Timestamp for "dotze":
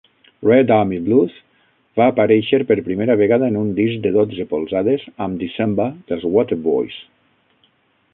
4.15-4.47